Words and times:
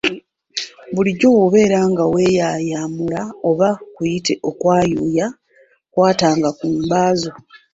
Bulijjo 0.93 1.27
bw’obeera 1.35 1.79
nga 1.91 2.03
weeyayamula 2.13 3.21
oba 3.49 3.69
kuyite 3.95 4.33
okwayuuya, 4.49 5.27
kwatanga 5.93 6.49
ku 6.57 6.65
mba 6.77 7.03
zo. 7.19 7.31